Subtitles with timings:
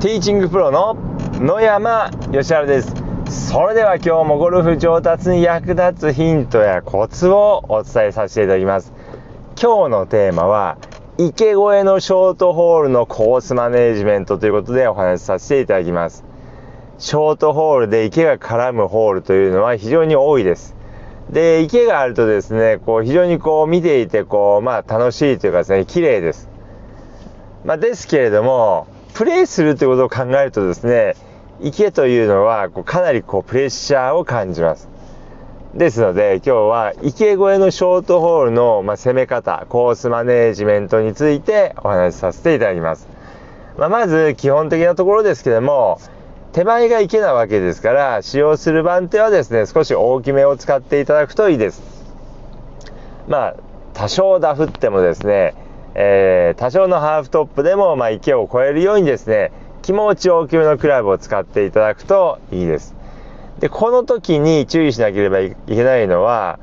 [0.00, 0.94] ティーチングプロの
[1.40, 2.94] 野山義晴です。
[3.50, 8.92] それでは今日もゴルフ上達に役立つヒントやコツをお伝えさせていただきます。
[9.60, 10.78] 今日のテーマは
[11.18, 16.24] 池越えのショートホールのコースマネージメントということでお話しさせていただきます。
[16.98, 20.76] ショートホールで池が絡むホールというのは非常に多いです。
[21.28, 26.48] で池があるとですねこう非常にこう見ていてこうまあ楽しいというかですね綺麗です。
[27.64, 28.86] まあ、ですけれども
[29.18, 31.16] プレーするということを考えるとですね
[31.60, 34.88] 池というのはこうかなりこうプレッシャーを感じます。
[35.74, 43.08] ですので今日は池越えのショートホールの、ま、攻め方コースマネージメントについてお話しさせていただきます、
[43.76, 46.00] まあ、まず基本的なところですけども
[46.52, 51.82] 手前が池なわけですから使用する番手はですね少し大きめを使っていただくといいです。
[53.26, 53.56] まあ
[53.94, 55.54] 多少ダフってもですね
[55.94, 59.52] えー、多少のハーフトップでも、まあ、池を越えるようにですね、
[59.82, 62.94] 気持ち大きめのクラブを使っていただくといいです。
[63.60, 66.58] で、この時に注意しなければいけないのは、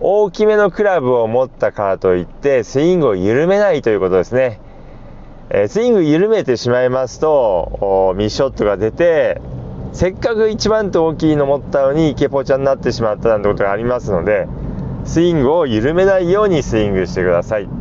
[0.00, 4.60] 大きめのクラブを持ったからといって、スイングを緩めないということですね。
[5.50, 9.40] えー、スイング緩めてしまいますと、ミッショットが出て、
[9.92, 14.46] せっかく一番と大きいの持ったのに池ポチャになってしまったなんてことがありますので、
[15.04, 17.77] スイングを緩めないようにスイングしてください。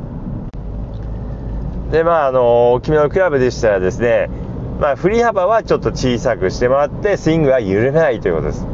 [1.92, 4.30] で、まあ、あの、大きめのクラブでしたらですね、
[4.80, 8.66] まあ、振り幅はちょっと小さくしてもらって、スイングは緩めないということです。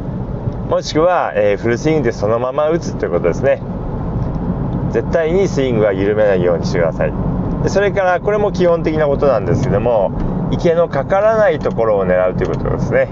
[0.68, 3.62] もしくは、えー、フルスイングでそのまま打つということですね。
[4.90, 7.12] 絶対にスイングは緩めないようにしてください。
[7.62, 13.08] でそれから、これも基本的なことなんですけども、池のかからないところを狙うということですね。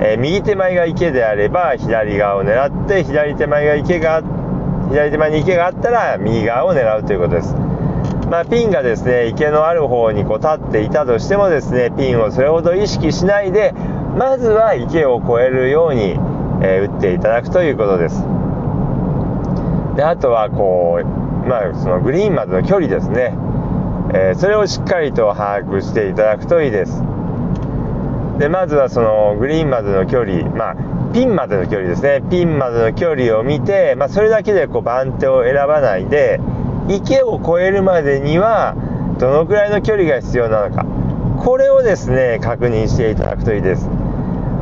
[0.00, 4.22] えー、右手前が池であれば、左側を狙って、左手前が池が、
[4.90, 7.54] 左手前に池があったら、右側を狙うということです。
[8.30, 13.72] まあ、ピンがですね池のある方にこう立っていたとしてもですねピンをそれほど意識しないで
[14.16, 16.12] まずは池を越えるように、
[16.62, 18.16] えー、打っていただくということです。
[19.96, 23.36] であとはこうまあそのグリーンまでの距離ですね、
[24.14, 27.02] えー、それをしっかりと把握していただくといいです。
[28.38, 30.76] でまずはそのグリーンまでの距離まあ
[31.12, 32.22] ピンまでの距離ですね。
[32.28, 36.40] ピンまでの距離を見て、まあ、それだけでこう番手を選ばないで
[36.88, 38.74] 池を越えるまでには
[39.18, 40.84] どのくらいの距離が必要なのか。
[41.44, 43.88] これをですね確認していただくといいです、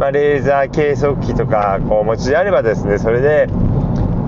[0.00, 3.48] まあ、レーザー計測器とかこうお持ちであればですねそれで、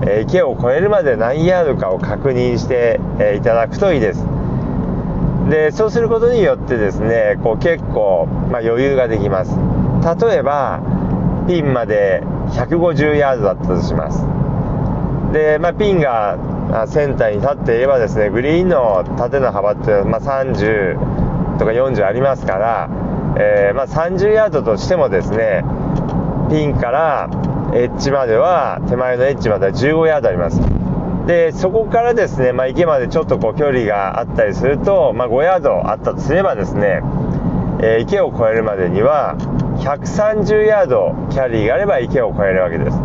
[0.07, 4.23] え池を越えるまで何ヤードかを確認して、えいただくといいです。
[5.49, 9.51] でそうすることによってですねこう結構、まあ、余裕ができます。
[10.25, 10.81] 例えば
[11.47, 14.19] ピンまで150ヤードだったとします。
[15.33, 16.37] で、まあ、ピンが
[16.71, 22.89] あセンターに立っていればですねグリーンの縦の幅って、まあ、30とか40ありますから、
[23.37, 25.63] えー、まあ、30ヤードとしてもですね
[26.49, 27.29] ピンから
[27.73, 30.61] エッジまでは手前のエッジまでは15ヤードあります。
[31.25, 37.01] でそこからですね、まあ、池までちょっとこう距離があったりすると、ま、5ヤードあったとすればですね、
[37.81, 39.35] えー、池を越えるまでには
[39.79, 42.97] 130ヤードキャリーがあれば池を越えるわけです。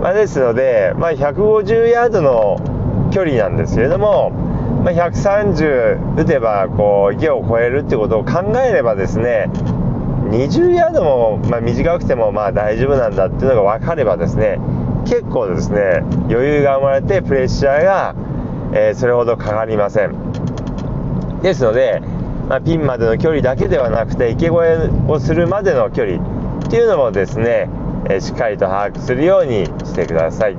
[0.00, 4.30] まあ、ですので、まあ、150ヤードの距離なんですけれども、
[4.84, 9.50] まあ、130打てばこう池を越えるってことを考えればですね
[10.30, 14.58] 20ヤードも、ま、短くてもまあ大丈夫なんだっていうのが分かればですね
[15.06, 18.14] 結構ですね余裕が生まれてプレッシャーが、
[18.74, 20.14] えー、それほどかかりません。
[21.42, 22.00] ですので、
[22.48, 27.68] まあ、ピンまでの距離だけではなくて池越えをするまでの距離っていうのもですね
[28.08, 30.56] えしっかりと把握するようにしてください。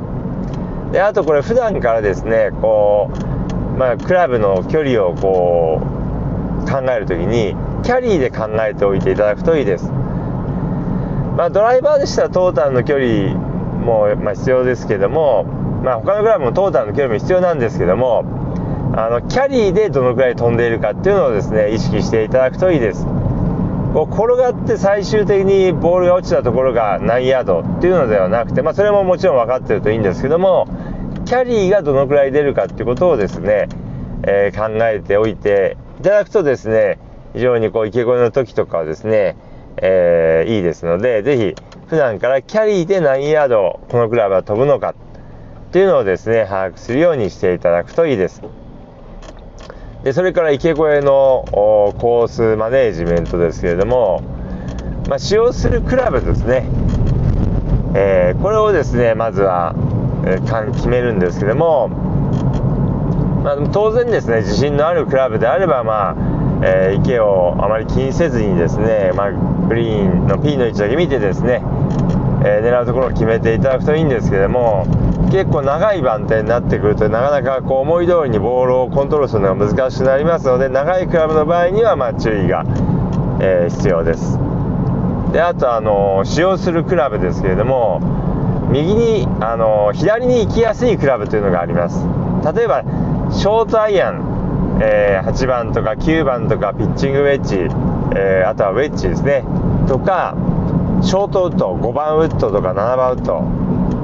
[0.91, 9.91] であとこれ普段からですねこうまあクラブの距離をこう考える時にキャリーで考えておいていただくといいです。
[11.37, 15.43] まあドライバーでしたらトータルの距離も、まあ、必要ですけども
[15.83, 18.25] まあ他のクラブもトータルの距離も必要なんですけども
[18.95, 23.05] あのキャリーでどのくらい飛んでいるかっていうのをですね意識していただくといいです。
[23.93, 30.67] こう転がって最終的にボールが落ちたところが何ヤードっていうのではなくて、まあ、それももちろん分かってるといいんですけども
[31.25, 33.67] キャリーがどのくらい出るかっていうことをですね、
[34.23, 36.99] えー、考えておいていただくとですね
[37.33, 39.35] 非常にこう池越えの時とかはですね、
[39.77, 41.55] えー、いいですのでぜひ
[41.87, 44.95] 普段からキャリーで何ヤードこのクラブは飛ぶのか
[45.69, 48.41] っていうのをですね把握するようにしていただくといいです。
[50.07, 54.21] でそれから池越えのコースマネージメントですけれども、
[55.09, 56.65] まあ、使用するクラブですね、
[57.93, 59.75] えー、これをですねまずは、
[60.25, 61.89] えー、決めるんですけども、
[63.43, 66.15] まあ、当然ですね自信のあるクラブであればまあ、
[66.65, 71.61] えー、池をあまり気にせずにですね、まあ、グリーンのピンの位置だけ見てですね、
[72.47, 74.85] えー、狙うところを決めていただくといいんですけども
[75.31, 82.63] 結構長い番手になってくるとなかなかこう思い通りにボールをコントロールするのが難しくなりますので長いクラブの場合にはま注意が、
[83.41, 84.39] えー、必要です。
[85.33, 87.99] であとあの使用するクラブですけれども
[88.71, 92.05] 右にあの左に行きやすいクラブというのがあります。
[92.55, 92.83] 例えば
[93.31, 94.37] ショートアイアン
[94.79, 97.55] えー、8番とか9番とかピッチングウェッジ、
[98.15, 99.43] えー、あとはウェッジですね。
[99.87, 100.35] とか
[101.01, 103.43] ショートウッド5番ウッドとか7番ウッド。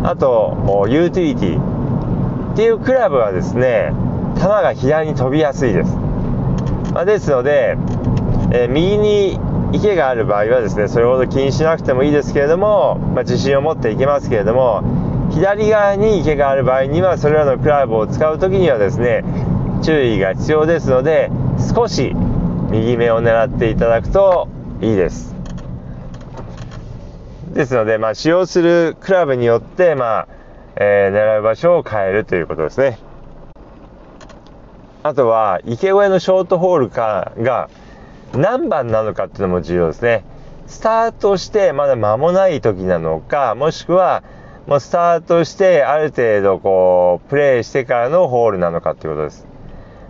[0.07, 1.73] あとユーティリティ。
[2.53, 3.91] っていうクラブはですね
[4.35, 5.95] 球が左に飛びやすいです、
[6.93, 7.77] まあ、ですので、
[8.51, 9.39] えー、右に
[9.73, 14.83] 池がある場合はですねそれほど気にしなくてもいいですけれども、まあ、自信を持っていけますけれども
[15.31, 19.23] 左側に池がある場合にはそれらのクラブを使う時にはですね
[19.83, 21.31] 注意が必要ですので
[21.75, 22.13] 少し
[22.69, 24.47] 右目を狙っていただくと
[24.79, 25.32] いいです。
[27.53, 30.27] ですので、まあ、使用するクラブによって、まあ
[30.75, 32.97] えー、狙う場所を変えるということですね。
[35.03, 37.69] あとは池越えのショートホールかが
[38.33, 40.23] 何番なのかっていうのも重要ですね。
[40.65, 44.23] スタートしてまだ間もない時なのかもしくは
[44.65, 49.52] もうスタートしてある程度こうプレーしてからのホールなのかっていうことです。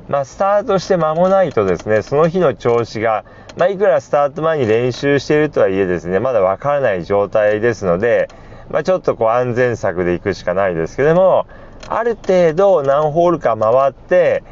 [0.10, 3.24] まあ、スタートして間もないとですね、その日の調子が、
[3.56, 8.28] まあ、いくらスタート前に練習しているとはいえですね、まだわからない状態ですので、
[8.70, 11.46] まあ、ちょっとこう安全策で行くしかないですけども、
[11.88, 14.44] ある程度何ホールか回って、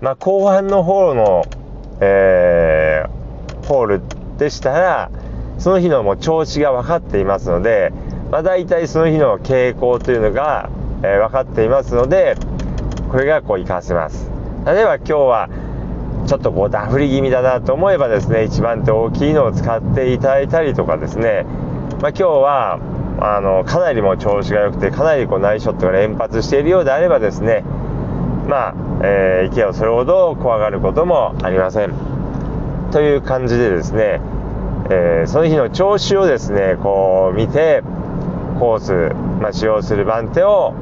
[0.00, 1.44] まあ、後半のホールの、
[2.00, 4.02] えー、ホール
[4.36, 5.10] でしたら、
[5.58, 7.92] その日のもう調子が分かっていますので、
[8.30, 10.68] まあ、大体その日の傾向というのが、
[11.02, 12.36] えー、分かっていますので、
[13.10, 14.37] これがこう活かせます。
[14.66, 15.48] 例えば今日は
[16.26, 21.44] ちょっとこうダフり気味だなと思えばですね一番手大きいのを使っていただいたりとかですね、
[22.02, 22.80] まあ、今日は
[23.20, 27.64] あのかなりも調子が良くてかなりこうナイスショットが連発しているようであればですね。
[28.46, 31.92] まあ、えー、池をそれほど怖がることもありません。
[32.92, 34.20] という感じでですね、
[34.90, 37.82] えー、その日の調子をですねこう見て
[38.58, 40.74] コース、まあ、使用する番手を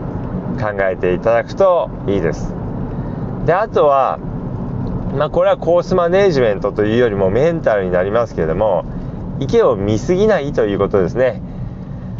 [0.60, 2.55] 考えていただくといいです。
[3.46, 4.18] で、あとは、
[5.16, 8.84] まあ、これはコースマネージメントというよりもメンタルになりますけれども、
[9.38, 11.40] 池を見すぎないということですね。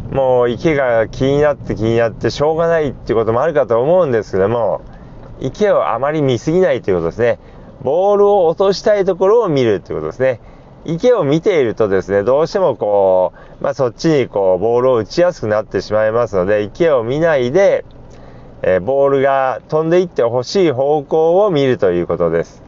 [0.09, 4.81] もう池が気になって気になってしょうがないっていうこともあるかと思うんですけども、
[5.41, 7.39] 池をあまり見すぎないということですね。
[7.83, 10.39] ボールを落としたいところを見るということですね。
[10.85, 17.83] 池を見ているとですね、どうしてもこう、まあ、そっちにこう、ボールを打ちやすくなってしまいますので、池を見ないで、
[18.63, 22.63] えボールが飛んでいってほしい方向を見るということです。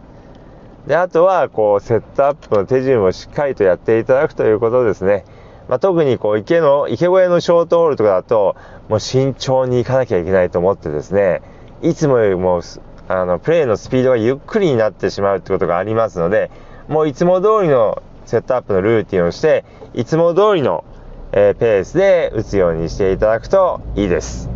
[0.88, 5.25] で、あとは、こう、セットアップの手順をしっかりとやっていただくということですね。
[5.68, 8.56] まあ、特にこう、池の、池越えのショートホールとかだと、
[8.88, 11.41] もう慎重に行かなきゃいけないと思ってですね、
[11.81, 12.62] いつもよりも、
[13.07, 16.50] あの、プレーのスピードがゆっくりになってしまうってことがありますので、
[16.88, 20.83] もういつも通りのセットアップのルーティンをして、いつも通りの、
[21.31, 24.49] えー、ペースで打つようにしていただくといいです。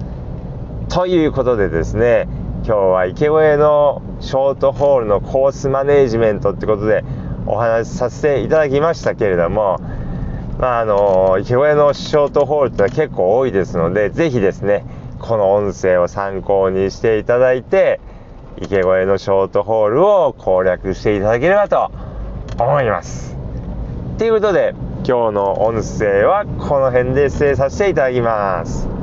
[0.93, 2.27] ということでですね、
[2.63, 7.03] 今日は池越えのショートホールのコースマネージメントってことで
[7.47, 9.79] お話しさせていただきましたけれども、
[10.59, 14.85] まあ、あの、池越えのショートホールってのは結構多いですので、ぜひですね、
[15.17, 17.99] この音声を参考にしていただいて、
[18.57, 21.91] 池越えのショートホールを攻略していただければと
[22.59, 23.35] 思います。
[24.19, 24.75] ということで、
[25.07, 29.02] 今日の音声はこの辺で失礼させていただきます。